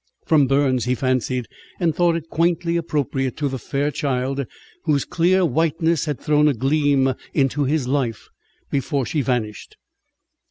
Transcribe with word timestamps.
From 0.25 0.47
Burns, 0.47 0.85
he 0.85 0.95
fancied; 0.95 1.47
and 1.79 1.93
thought 1.93 2.15
it 2.15 2.27
quaintly 2.31 2.75
appropriate 2.75 3.37
to 3.37 3.47
the 3.47 3.59
fair 3.59 3.91
child 3.91 4.47
whose 4.85 5.05
clear 5.05 5.45
whiteness 5.45 6.05
had 6.05 6.19
thrown 6.19 6.47
a 6.47 6.55
gleam 6.55 7.13
into 7.35 7.65
his 7.65 7.87
life 7.87 8.27
before 8.71 9.05
she 9.05 9.21
vanished. 9.21 9.77